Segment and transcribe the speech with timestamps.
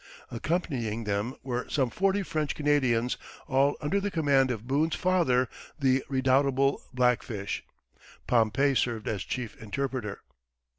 [0.31, 3.17] Accompanying them were some forty French Canadians,
[3.47, 7.63] all under the command of Boone's "father," the redoubtable Black Fish.
[8.25, 10.21] Pompey served as chief interpreter.